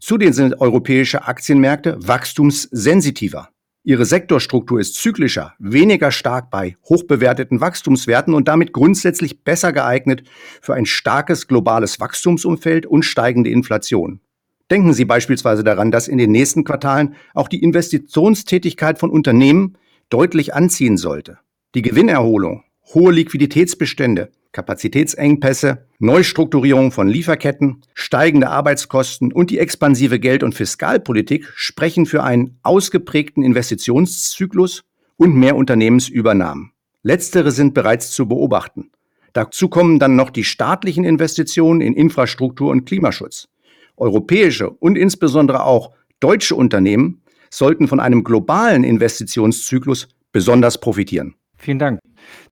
Zudem 0.00 0.32
sind 0.32 0.60
europäische 0.60 1.26
Aktienmärkte 1.26 1.96
wachstumssensitiver. 2.00 3.48
Ihre 3.84 4.04
Sektorstruktur 4.04 4.80
ist 4.80 4.96
zyklischer, 4.96 5.54
weniger 5.58 6.10
stark 6.10 6.50
bei 6.50 6.76
hochbewerteten 6.88 7.60
Wachstumswerten 7.60 8.34
und 8.34 8.46
damit 8.46 8.72
grundsätzlich 8.72 9.44
besser 9.44 9.72
geeignet 9.72 10.24
für 10.60 10.74
ein 10.74 10.84
starkes 10.84 11.46
globales 11.46 11.98
Wachstumsumfeld 11.98 12.84
und 12.84 13.04
steigende 13.04 13.50
Inflation. 13.50 14.20
Denken 14.70 14.92
Sie 14.92 15.04
beispielsweise 15.04 15.64
daran, 15.64 15.90
dass 15.90 16.08
in 16.08 16.18
den 16.18 16.30
nächsten 16.30 16.64
Quartalen 16.64 17.14
auch 17.34 17.48
die 17.48 17.62
Investitionstätigkeit 17.62 18.98
von 18.98 19.10
Unternehmen 19.10 19.76
deutlich 20.10 20.54
anziehen 20.54 20.96
sollte. 20.96 21.38
Die 21.74 21.82
Gewinnerholung, 21.82 22.64
hohe 22.94 23.12
Liquiditätsbestände 23.12 24.30
Kapazitätsengpässe, 24.52 25.86
Neustrukturierung 25.98 26.90
von 26.90 27.08
Lieferketten, 27.08 27.82
steigende 27.94 28.48
Arbeitskosten 28.48 29.32
und 29.32 29.50
die 29.50 29.58
expansive 29.58 30.18
Geld- 30.18 30.42
und 30.42 30.54
Fiskalpolitik 30.54 31.46
sprechen 31.54 32.06
für 32.06 32.24
einen 32.24 32.58
ausgeprägten 32.62 33.42
Investitionszyklus 33.42 34.84
und 35.16 35.36
mehr 35.36 35.56
Unternehmensübernahmen. 35.56 36.72
Letztere 37.02 37.50
sind 37.50 37.74
bereits 37.74 38.10
zu 38.10 38.26
beobachten. 38.26 38.90
Dazu 39.32 39.68
kommen 39.68 39.98
dann 39.98 40.16
noch 40.16 40.30
die 40.30 40.44
staatlichen 40.44 41.04
Investitionen 41.04 41.80
in 41.80 41.94
Infrastruktur 41.94 42.70
und 42.70 42.86
Klimaschutz. 42.86 43.48
Europäische 44.00 44.70
und 44.70 44.96
insbesondere 44.96 45.64
auch 45.64 45.92
deutsche 46.20 46.54
Unternehmen 46.54 47.22
sollten 47.50 47.88
von 47.88 48.00
einem 48.00 48.24
globalen 48.24 48.84
Investitionszyklus 48.84 50.08
besonders 50.32 50.78
profitieren. 50.80 51.34
Vielen 51.56 51.78
Dank. 51.78 52.00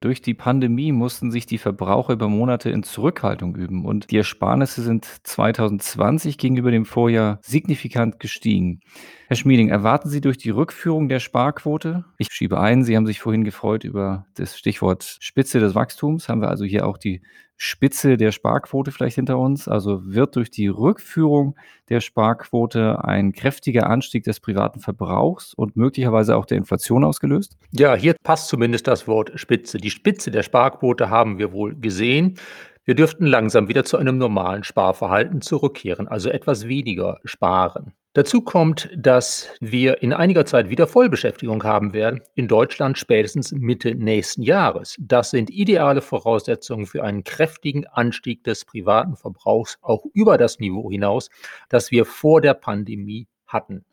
Durch 0.00 0.23
die 0.23 0.35
Pandemie 0.35 0.92
mussten 0.92 1.30
sich 1.30 1.46
die 1.46 1.58
Verbraucher 1.58 2.14
über 2.14 2.28
Monate 2.28 2.70
in 2.70 2.82
Zurückhaltung 2.82 3.56
üben 3.56 3.85
und 3.85 4.11
die 4.11 4.18
Ersparnisse 4.18 4.82
sind 4.82 5.06
2020 5.25 6.38
gegenüber 6.38 6.70
dem 6.70 6.85
Vorjahr 6.85 7.38
signifikant 7.42 8.20
gestiegen. 8.20 8.80
Herr 9.28 9.37
Schmieding, 9.37 9.68
erwarten 9.68 10.08
Sie 10.08 10.20
durch 10.20 10.38
die 10.38 10.50
Rückführung 10.50 11.08
der 11.08 11.18
Sparquote? 11.18 12.04
Ich 12.18 12.28
schiebe 12.30 12.61
ein, 12.61 12.85
Sie 12.85 12.96
haben 12.96 13.06
sich 13.06 13.20
vorhin 13.20 13.44
gefreut 13.44 13.85
über 13.85 14.26
das 14.35 14.56
Stichwort 14.56 15.16
Spitze 15.20 15.58
des 15.58 15.75
Wachstums. 15.75 16.28
Haben 16.28 16.42
wir 16.42 16.49
also 16.49 16.64
hier 16.64 16.87
auch 16.87 16.96
die 16.96 17.23
Spitze 17.56 18.16
der 18.16 18.32
Sparquote 18.32 18.92
vielleicht 18.92 19.16
hinter 19.16 19.38
uns? 19.38 19.66
Also 19.66 20.00
wird 20.04 20.37
durch 20.37 20.50
die 20.50 20.68
Rückführung 20.68 21.56
der 21.88 22.00
Sparquote 22.00 23.02
ein 23.04 23.32
kräftiger 23.32 23.88
Anstieg 23.88 24.25
des 24.25 24.40
privaten 24.40 24.80
Verbrauchs 24.80 25.54
und 25.54 25.76
möglicherweise 25.76 26.37
auch 26.37 26.44
der 26.44 26.58
Inflation 26.58 27.04
ausgelöst? 27.04 27.56
Ja, 27.73 27.94
hier 27.94 28.14
passt 28.23 28.49
zumindest 28.49 28.87
das 28.87 29.08
Wort 29.08 29.32
Spitze. 29.37 29.55
Die 29.58 29.90
Spitze 29.90 30.30
der 30.30 30.42
Sparquote 30.42 31.10
haben 31.10 31.38
wir 31.38 31.52
wohl 31.52 31.75
gesehen. 31.75 32.38
Wir 32.84 32.94
dürften 32.94 33.26
langsam 33.26 33.68
wieder 33.68 33.84
zu 33.84 33.96
einem 33.96 34.18
normalen 34.18 34.62
Sparverhalten 34.62 35.40
zurückkehren, 35.40 36.06
also 36.06 36.30
etwas 36.30 36.68
weniger 36.68 37.18
sparen. 37.25 37.92
Dazu 38.16 38.40
kommt, 38.40 38.88
dass 38.96 39.50
wir 39.60 40.02
in 40.02 40.14
einiger 40.14 40.46
Zeit 40.46 40.70
wieder 40.70 40.86
Vollbeschäftigung 40.86 41.64
haben 41.64 41.92
werden, 41.92 42.22
in 42.34 42.48
Deutschland 42.48 42.96
spätestens 42.96 43.52
Mitte 43.52 43.94
nächsten 43.94 44.40
Jahres. 44.40 44.96
Das 44.98 45.32
sind 45.32 45.50
ideale 45.50 46.00
Voraussetzungen 46.00 46.86
für 46.86 47.04
einen 47.04 47.25
kräftigen 47.25 47.86
Anstieg 47.88 48.42
des 48.44 48.64
privaten 48.64 49.16
Verbrauchs, 49.16 49.76
auch 49.82 50.06
über 50.14 50.38
das 50.38 50.60
Niveau 50.60 50.90
hinaus, 50.90 51.28
das 51.68 51.90
wir 51.90 52.06
vor 52.06 52.40
der 52.40 52.54
Pandemie 52.54 53.26
hatten. 53.46 53.84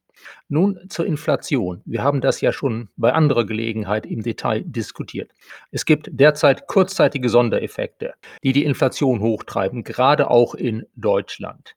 Nun 0.48 0.80
zur 0.89 1.06
Inflation. 1.06 1.82
Wir 1.86 2.03
haben 2.03 2.22
das 2.22 2.42
ja 2.42 2.51
schon 2.51 2.89
bei 2.96 3.13
anderer 3.13 3.46
Gelegenheit 3.46 4.06
im 4.06 4.24
Detail 4.24 4.63
diskutiert. 4.65 5.32
Es 5.72 5.86
gibt 5.86 6.10
derzeit 6.12 6.68
kurzzeitige 6.68 7.30
Sondereffekte, 7.30 8.13
die 8.44 8.53
die 8.53 8.65
Inflation 8.65 9.22
hochtreiben, 9.22 9.84
gerade 9.84 10.30
auch 10.30 10.56
in 10.56 10.86
Deutschland. 10.96 11.75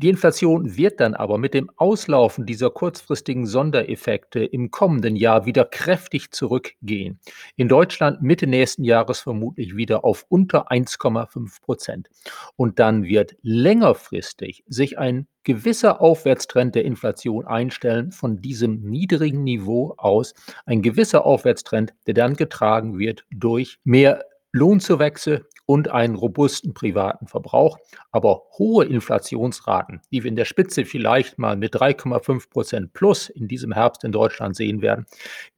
Die 0.00 0.08
Inflation 0.08 0.78
wird 0.78 0.98
dann 0.98 1.12
aber 1.12 1.36
mit 1.36 1.52
dem 1.52 1.70
Auslaufen 1.76 2.46
dieser 2.46 2.70
kurzfristigen 2.70 3.44
Sondereffekte 3.44 4.42
im 4.42 4.70
kommenden 4.70 5.14
Jahr 5.14 5.44
wieder 5.44 5.66
kräftig 5.66 6.30
zurückgehen. 6.30 7.20
In 7.56 7.68
Deutschland 7.68 8.22
Mitte 8.22 8.46
nächsten 8.46 8.82
Jahres 8.82 9.20
vermutlich 9.20 9.76
wieder 9.76 10.02
auf 10.02 10.24
unter 10.30 10.72
1,5 10.72 11.60
Prozent. 11.60 12.08
Und 12.56 12.78
dann 12.78 13.04
wird 13.04 13.36
längerfristig 13.42 14.64
sich 14.66 14.98
ein 14.98 15.26
gewisser 15.42 16.00
Aufwärtstrend 16.00 16.74
der 16.74 16.86
Inflation 16.86 17.46
einstellen 17.46 18.10
von 18.10 18.40
diesem 18.40 18.80
niedrigen 18.80 19.44
Niveau 19.44 19.96
aus. 19.98 20.32
Ein 20.64 20.80
gewisser 20.80 21.26
Aufwärtstrend, 21.26 21.92
der 22.06 22.14
dann 22.14 22.36
getragen 22.36 22.98
wird 22.98 23.26
durch 23.30 23.78
mehr 23.84 24.24
Lohnzuwächse 24.52 25.46
und 25.66 25.88
einen 25.88 26.16
robusten 26.16 26.74
privaten 26.74 27.28
Verbrauch. 27.28 27.78
Aber 28.10 28.42
hohe 28.58 28.84
Inflationsraten, 28.84 30.00
die 30.10 30.24
wir 30.24 30.28
in 30.28 30.36
der 30.36 30.44
Spitze 30.44 30.84
vielleicht 30.84 31.38
mal 31.38 31.56
mit 31.56 31.74
3,5 31.74 32.50
Prozent 32.50 32.92
plus 32.92 33.28
in 33.28 33.46
diesem 33.46 33.72
Herbst 33.72 34.02
in 34.02 34.12
Deutschland 34.12 34.56
sehen 34.56 34.82
werden, 34.82 35.06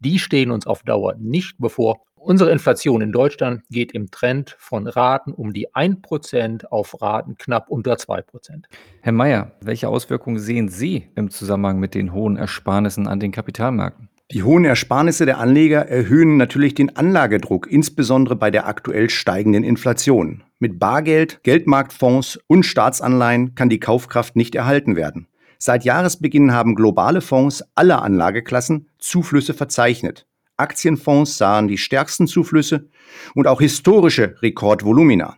die 0.00 0.18
stehen 0.18 0.50
uns 0.50 0.66
auf 0.66 0.82
Dauer 0.82 1.14
nicht 1.18 1.56
bevor. 1.58 2.02
Unsere 2.24 2.52
Inflation 2.52 3.00
in 3.00 3.10
Deutschland 3.10 3.62
geht 3.68 3.90
im 3.92 4.12
Trend 4.12 4.54
von 4.60 4.86
Raten 4.86 5.32
um 5.32 5.52
die 5.52 5.70
1% 5.70 6.66
auf 6.66 7.02
Raten 7.02 7.36
knapp 7.36 7.68
unter 7.68 7.94
2%. 7.94 8.66
Herr 9.00 9.12
Mayer, 9.12 9.50
welche 9.60 9.88
Auswirkungen 9.88 10.38
sehen 10.38 10.68
Sie 10.68 11.08
im 11.16 11.30
Zusammenhang 11.30 11.80
mit 11.80 11.96
den 11.96 12.12
hohen 12.12 12.36
Ersparnissen 12.36 13.08
an 13.08 13.18
den 13.18 13.32
Kapitalmärkten? 13.32 14.08
Die 14.32 14.44
hohen 14.44 14.64
Ersparnisse 14.64 15.26
der 15.26 15.36
Anleger 15.36 15.88
erhöhen 15.88 16.38
natürlich 16.38 16.74
den 16.74 16.96
Anlagedruck, 16.96 17.70
insbesondere 17.70 18.34
bei 18.34 18.50
der 18.50 18.66
aktuell 18.66 19.10
steigenden 19.10 19.62
Inflation. 19.62 20.42
Mit 20.58 20.78
Bargeld, 20.78 21.42
Geldmarktfonds 21.42 22.40
und 22.46 22.62
Staatsanleihen 22.62 23.54
kann 23.54 23.68
die 23.68 23.78
Kaufkraft 23.78 24.34
nicht 24.34 24.54
erhalten 24.54 24.96
werden. 24.96 25.26
Seit 25.58 25.84
Jahresbeginn 25.84 26.50
haben 26.50 26.76
globale 26.76 27.20
Fonds 27.20 27.62
aller 27.74 28.00
Anlageklassen 28.00 28.88
Zuflüsse 28.98 29.52
verzeichnet. 29.52 30.26
Aktienfonds 30.56 31.36
sahen 31.36 31.68
die 31.68 31.76
stärksten 31.76 32.26
Zuflüsse 32.26 32.88
und 33.34 33.46
auch 33.46 33.60
historische 33.60 34.36
Rekordvolumina. 34.40 35.36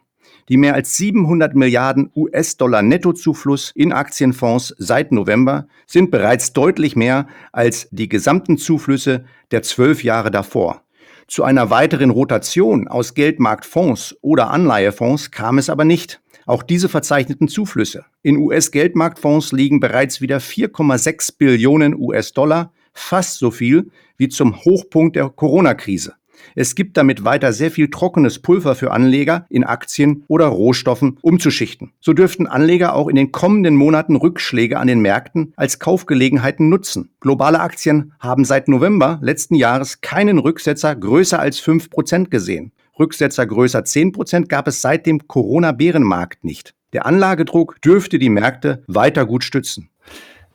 Die 0.49 0.59
mehr 0.59 0.75
als 0.75 0.97
700 0.97 1.55
Milliarden 1.55 2.11
US-Dollar 2.15 2.83
Nettozufluss 2.83 3.73
in 3.75 3.93
Aktienfonds 3.93 4.75
seit 4.79 5.11
November 5.11 5.67
sind 5.87 6.11
bereits 6.11 6.53
deutlich 6.53 6.97
mehr 6.97 7.27
als 7.53 7.89
die 7.91 8.09
gesamten 8.09 8.59
Zuflüsse 8.59 9.25
der 9.51 9.63
zwölf 9.63 10.05
Jahre 10.05 10.31
davor. 10.31 10.83
Zu 11.27 11.45
einer 11.45 11.71
weiteren 11.71 12.11
Rotation 12.11 12.89
aus 12.89 13.15
Geldmarktfonds 13.15 14.17
oder 14.21 14.51
Anleihefonds 14.51 15.31
kam 15.31 15.57
es 15.57 15.71
aber 15.71 15.87
nicht. 15.87 16.21
Auch 16.45 16.63
diese 16.63 16.91
verzeichneten 16.91 17.49
Zuflüsse. 17.49 18.05
In 18.23 18.37
US-Geldmarktfonds 18.37 19.53
liegen 19.53 19.81
bereits 19.81 20.21
wieder 20.21 20.39
4,6 20.39 21.39
Billionen 21.39 21.95
US-Dollar, 21.99 22.73
fast 22.93 23.39
so 23.39 23.51
viel 23.51 23.91
wie 24.19 24.29
zum 24.29 24.63
Hochpunkt 24.65 25.17
der 25.17 25.31
Corona-Krise. 25.31 26.15
Es 26.55 26.75
gibt 26.75 26.97
damit 26.97 27.25
weiter 27.25 27.53
sehr 27.53 27.71
viel 27.71 27.91
trockenes 27.91 28.39
Pulver 28.39 28.75
für 28.75 28.93
Anleger 28.93 29.47
in 29.51 29.65
Aktien 29.65 30.25
oder 30.29 30.47
Rohstoffen 30.47 31.19
umzuschichten. 31.23 31.93
So 32.01 32.13
dürften 32.13 32.47
Anleger 32.47 32.95
auch 32.95 33.09
in 33.09 33.17
den 33.17 33.33
kommenden 33.33 33.77
Monaten 33.77 34.17
Rückschläge 34.17 34.79
an 34.79 34.87
den 34.87 35.01
Märkten 35.01 35.53
als 35.57 35.79
Kaufgelegenheiten 35.79 36.69
nutzen. 36.69 37.11
Globale 37.21 37.61
Aktien 37.61 38.13
haben 38.21 38.45
seit 38.45 38.69
November 38.69 39.19
letzten 39.23 39.55
Jahres 39.55 40.01
keinen 40.01 40.39
Rücksetzer 40.39 40.95
größer 40.95 41.39
als 41.39 41.61
5% 41.63 42.29
gesehen. 42.29 42.73
Rücksetzer 42.99 43.47
größer 43.47 43.81
10% 43.81 44.47
gab 44.47 44.69
es 44.69 44.81
seit 44.81 45.07
dem 45.07 45.27
Corona-Bärenmarkt 45.27 46.45
nicht. 46.45 46.75
Der 46.93 47.07
Anlagedruck 47.07 47.83
dürfte 47.83 48.21
die 48.21 48.29
Märkte 48.29 48.85
weiter 48.87 49.27
gut 49.27 49.43
stützen. 49.43 49.91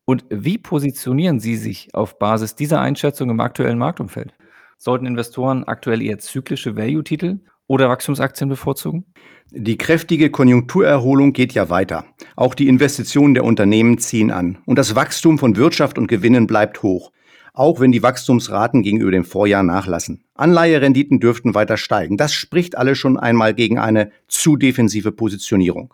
Und 0.05 0.25
wie 0.29 0.57
positionieren 0.57 1.39
Sie 1.39 1.55
sich 1.55 1.89
auf 1.93 2.17
Basis 2.17 2.55
dieser 2.55 2.79
Einschätzung 2.81 3.29
im 3.29 3.41
aktuellen 3.41 3.77
Marktumfeld? 3.77 4.33
Sollten 4.81 5.05
Investoren 5.05 5.65
aktuell 5.65 6.01
eher 6.01 6.19
zyklische 6.19 6.77
Value-Titel 6.77 7.39
oder 7.67 7.89
Wachstumsaktien 7.89 8.50
bevorzugen? 8.50 9.03
Die 9.51 9.77
kräftige 9.77 10.29
Konjunkturerholung 10.29 11.33
geht 11.33 11.51
ja 11.53 11.69
weiter. 11.69 12.05
Auch 12.38 12.55
die 12.55 12.69
Investitionen 12.69 13.33
der 13.33 13.43
Unternehmen 13.43 13.98
ziehen 13.98 14.31
an. 14.31 14.57
Und 14.65 14.79
das 14.79 14.95
Wachstum 14.95 15.38
von 15.38 15.57
Wirtschaft 15.57 15.98
und 15.98 16.07
Gewinnen 16.07 16.48
bleibt 16.48 16.81
hoch. 16.81 17.12
Auch 17.53 17.81
wenn 17.81 17.91
die 17.91 18.03
Wachstumsraten 18.03 18.81
gegenüber 18.81 19.12
dem 19.12 19.25
Vorjahr 19.25 19.63
nachlassen. 19.63 20.24
Anleiherenditen 20.36 21.19
dürften 21.19 21.55
weiter 21.55 21.75
steigen. 21.75 22.15
Das 22.15 22.31
spricht 22.31 22.77
alle 22.77 22.95
schon 22.95 23.17
einmal 23.17 23.53
gegen 23.53 23.79
eine 23.79 24.12
zu 24.29 24.55
defensive 24.55 25.12
Positionierung. 25.12 25.93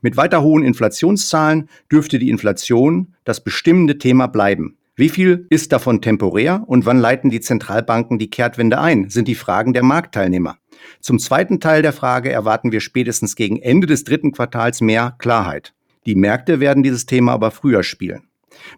Mit 0.00 0.16
weiter 0.16 0.40
hohen 0.40 0.64
Inflationszahlen 0.64 1.68
dürfte 1.92 2.18
die 2.18 2.30
Inflation 2.30 3.14
das 3.24 3.44
bestimmende 3.44 3.98
Thema 3.98 4.28
bleiben. 4.28 4.78
Wie 4.96 5.08
viel 5.08 5.46
ist 5.50 5.72
davon 5.72 6.00
temporär 6.00 6.62
und 6.66 6.86
wann 6.86 7.00
leiten 7.00 7.28
die 7.28 7.40
Zentralbanken 7.40 8.16
die 8.20 8.30
Kehrtwende 8.30 8.78
ein, 8.78 9.10
sind 9.10 9.26
die 9.26 9.34
Fragen 9.34 9.72
der 9.72 9.82
Marktteilnehmer. 9.82 10.58
Zum 11.00 11.18
zweiten 11.18 11.58
Teil 11.58 11.82
der 11.82 11.92
Frage 11.92 12.30
erwarten 12.30 12.70
wir 12.70 12.80
spätestens 12.80 13.34
gegen 13.34 13.60
Ende 13.60 13.88
des 13.88 14.04
dritten 14.04 14.30
Quartals 14.30 14.80
mehr 14.80 15.16
Klarheit. 15.18 15.74
Die 16.06 16.14
Märkte 16.14 16.60
werden 16.60 16.84
dieses 16.84 17.06
Thema 17.06 17.32
aber 17.32 17.50
früher 17.50 17.82
spielen. 17.82 18.28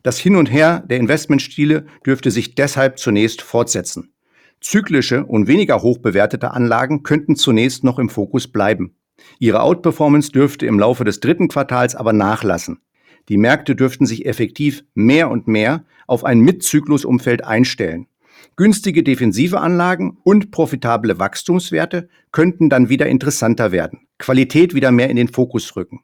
Das 0.03 0.19
Hin 0.19 0.37
und 0.37 0.51
Her 0.51 0.83
der 0.89 0.97
Investmentstile 0.97 1.85
dürfte 2.07 2.31
sich 2.31 2.55
deshalb 2.55 2.99
zunächst 2.99 3.43
fortsetzen. 3.43 4.15
Zyklische 4.63 5.27
und 5.27 5.49
weniger 5.49 5.83
hoch 5.83 5.99
bewertete 5.99 6.53
Anlagen 6.53 7.03
könnten 7.03 7.37
zunächst 7.37 7.85
noch 7.85 7.99
im 7.99 8.09
Fokus 8.09 8.49
bleiben. 8.49 8.97
Ihre 9.39 9.61
Outperformance 9.61 10.33
dürfte 10.33 10.65
im 10.65 10.79
Laufe 10.79 11.05
des 11.05 11.21
dritten 11.21 11.49
Quartals 11.49 11.95
aber 11.95 12.15
nachlassen. 12.15 12.81
Die 13.29 13.37
Märkte 13.37 13.75
dürften 13.75 14.07
sich 14.07 14.27
effektiv 14.27 14.85
mehr 14.95 15.31
und 15.31 15.49
mehr 15.49 15.85
auf 16.07 16.25
ein 16.25 16.41
Mitzyklusumfeld 16.41 17.45
einstellen. 17.45 18.07
Günstige 18.57 19.03
defensive 19.03 19.61
Anlagen 19.61 20.19
und 20.23 20.51
profitable 20.51 21.19
Wachstumswerte 21.19 22.09
könnten 22.33 22.69
dann 22.69 22.89
wieder 22.89 23.07
interessanter 23.07 23.73
werden, 23.73 24.07
Qualität 24.19 24.75
wieder 24.75 24.93
mehr 24.93 25.11
in 25.11 25.17
den 25.17 25.29
Fokus 25.29 25.77
rücken. 25.77 26.01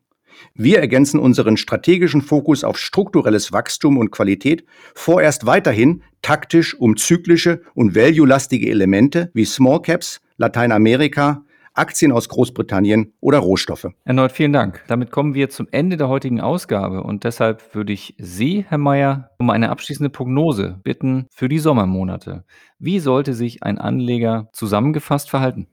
Wir 0.54 0.80
ergänzen 0.80 1.20
unseren 1.20 1.56
strategischen 1.56 2.20
Fokus 2.20 2.64
auf 2.64 2.78
strukturelles 2.78 3.52
Wachstum 3.52 3.96
und 3.96 4.10
Qualität 4.10 4.64
vorerst 4.94 5.46
weiterhin 5.46 6.02
taktisch 6.20 6.74
um 6.74 6.96
zyklische 6.96 7.62
und 7.74 7.94
value-lastige 7.94 8.68
Elemente 8.68 9.30
wie 9.34 9.44
Small 9.44 9.80
Caps, 9.82 10.20
Lateinamerika, 10.36 11.44
Aktien 11.74 12.12
aus 12.12 12.28
Großbritannien 12.28 13.14
oder 13.20 13.38
Rohstoffe. 13.38 13.88
Erneut 14.04 14.32
vielen 14.32 14.52
Dank. 14.52 14.82
Damit 14.88 15.10
kommen 15.10 15.34
wir 15.34 15.48
zum 15.50 15.68
Ende 15.70 15.96
der 15.96 16.08
heutigen 16.08 16.40
Ausgabe 16.40 17.02
und 17.02 17.24
deshalb 17.24 17.74
würde 17.74 17.92
ich 17.92 18.14
Sie, 18.18 18.64
Herr 18.68 18.78
Mayer, 18.78 19.30
um 19.38 19.50
eine 19.50 19.70
abschließende 19.70 20.10
Prognose 20.10 20.80
bitten 20.82 21.26
für 21.30 21.48
die 21.48 21.58
Sommermonate. 21.58 22.44
Wie 22.78 22.98
sollte 22.98 23.34
sich 23.34 23.62
ein 23.62 23.78
Anleger 23.78 24.48
zusammengefasst 24.52 25.30
verhalten? 25.30 25.68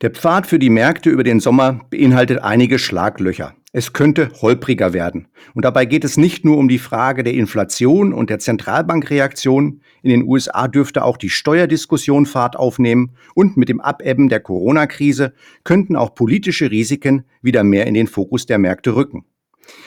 Der 0.00 0.10
Pfad 0.10 0.46
für 0.46 0.60
die 0.60 0.70
Märkte 0.70 1.10
über 1.10 1.24
den 1.24 1.40
Sommer 1.40 1.80
beinhaltet 1.90 2.40
einige 2.40 2.78
Schlaglöcher. 2.78 3.54
Es 3.70 3.92
könnte 3.92 4.30
holpriger 4.40 4.94
werden. 4.94 5.28
Und 5.52 5.66
dabei 5.66 5.84
geht 5.84 6.02
es 6.02 6.16
nicht 6.16 6.42
nur 6.42 6.56
um 6.56 6.68
die 6.68 6.78
Frage 6.78 7.22
der 7.22 7.34
Inflation 7.34 8.14
und 8.14 8.30
der 8.30 8.38
Zentralbankreaktion. 8.38 9.82
In 10.02 10.10
den 10.10 10.22
USA 10.22 10.68
dürfte 10.68 11.04
auch 11.04 11.18
die 11.18 11.28
Steuerdiskussion 11.28 12.24
Fahrt 12.24 12.56
aufnehmen. 12.56 13.10
Und 13.34 13.58
mit 13.58 13.68
dem 13.68 13.82
Abebben 13.82 14.30
der 14.30 14.40
Corona-Krise 14.40 15.34
könnten 15.64 15.96
auch 15.96 16.14
politische 16.14 16.70
Risiken 16.70 17.24
wieder 17.42 17.62
mehr 17.62 17.86
in 17.86 17.92
den 17.92 18.06
Fokus 18.06 18.46
der 18.46 18.56
Märkte 18.56 18.96
rücken. 18.96 19.26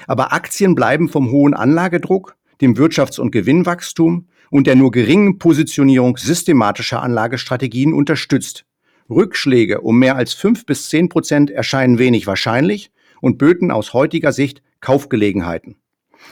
Aber 0.05 0.31
Aktien 0.31 0.75
bleiben 0.75 1.09
vom 1.09 1.31
hohen 1.31 1.55
Anlagedruck, 1.55 2.35
dem 2.61 2.75
Wirtschafts- 2.75 3.19
und 3.19 3.31
Gewinnwachstum 3.31 4.27
und 4.51 4.67
der 4.67 4.75
nur 4.75 4.91
geringen 4.91 5.39
Positionierung 5.39 6.17
systematischer 6.17 7.01
Anlagestrategien 7.01 7.93
unterstützt. 7.93 8.65
Rückschläge 9.09 9.81
um 9.81 9.97
mehr 9.97 10.17
als 10.17 10.33
fünf 10.33 10.67
bis 10.67 10.87
zehn 10.87 11.09
Prozent 11.09 11.49
erscheinen 11.49 11.97
wenig 11.97 12.27
wahrscheinlich 12.27 12.91
und 13.21 13.37
böten 13.37 13.71
aus 13.71 13.93
heutiger 13.93 14.33
Sicht 14.33 14.61
Kaufgelegenheiten. 14.81 15.77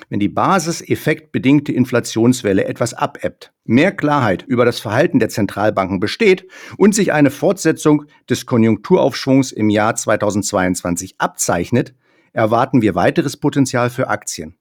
Wenn 0.10 0.20
die 0.20 0.30
basiseffektbedingte 0.30 1.72
Inflationswelle 1.72 2.66
etwas 2.66 2.94
abebbt, 2.94 3.54
mehr 3.64 3.92
Klarheit 3.92 4.44
über 4.44 4.66
das 4.66 4.80
Verhalten 4.80 5.20
der 5.20 5.30
Zentralbanken 5.30 6.00
besteht 6.00 6.46
und 6.78 6.94
sich 6.94 7.14
eine 7.14 7.32
Fortsetzung 7.32 8.06
des 8.30 8.46
Konjunkturaufschwungs 8.46 9.52
im 9.52 9.70
Jahr 9.70 9.96
2022 9.96 11.16
abzeichnet, 11.18 11.96
erwarten 12.34 12.82
wir 12.82 12.96
weiteres 12.96 13.38
Potenzial 13.38 13.90
für 13.90 14.10
Aktien. 14.10 14.56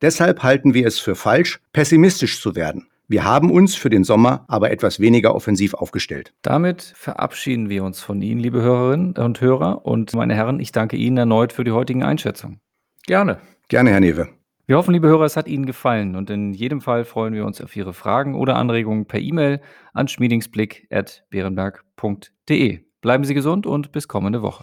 Deshalb 0.00 0.42
halten 0.42 0.74
wir 0.74 0.86
es 0.86 0.98
für 0.98 1.14
falsch, 1.14 1.60
pessimistisch 1.72 2.40
zu 2.40 2.56
werden. 2.56 2.88
Wir 3.08 3.24
haben 3.24 3.50
uns 3.50 3.74
für 3.74 3.90
den 3.90 4.04
Sommer 4.04 4.44
aber 4.48 4.70
etwas 4.70 5.00
weniger 5.00 5.34
offensiv 5.34 5.74
aufgestellt. 5.74 6.32
Damit 6.42 6.82
verabschieden 6.96 7.68
wir 7.68 7.84
uns 7.84 8.00
von 8.00 8.22
Ihnen, 8.22 8.40
liebe 8.40 8.62
Hörerinnen 8.62 9.16
und 9.16 9.40
Hörer. 9.40 9.84
Und 9.84 10.14
meine 10.14 10.34
Herren, 10.34 10.60
ich 10.60 10.72
danke 10.72 10.96
Ihnen 10.96 11.16
erneut 11.16 11.52
für 11.52 11.64
die 11.64 11.72
heutigen 11.72 12.02
Einschätzungen. 12.02 12.60
Gerne. 13.06 13.38
Gerne, 13.68 13.90
Herr 13.90 14.00
Newe. 14.00 14.28
Wir 14.66 14.76
hoffen, 14.76 14.94
liebe 14.94 15.08
Hörer, 15.08 15.24
es 15.24 15.36
hat 15.36 15.48
Ihnen 15.48 15.66
gefallen 15.66 16.14
und 16.14 16.30
in 16.30 16.54
jedem 16.54 16.80
Fall 16.80 17.04
freuen 17.04 17.34
wir 17.34 17.44
uns 17.44 17.60
auf 17.60 17.74
Ihre 17.74 17.92
Fragen 17.92 18.36
oder 18.36 18.54
Anregungen 18.56 19.06
per 19.06 19.18
E-Mail 19.20 19.60
an 19.92 20.06
schmiedingsblick.beerenberg.de. 20.08 22.80
Bleiben 23.00 23.24
Sie 23.24 23.34
gesund 23.34 23.66
und 23.66 23.90
bis 23.90 24.06
kommende 24.06 24.40
Woche. 24.40 24.62